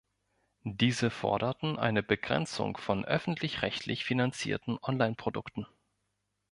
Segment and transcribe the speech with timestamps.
[0.63, 5.67] Diese forderten eine Begrenzung von öffentlich-rechtlich finanzierten Online-Produkten.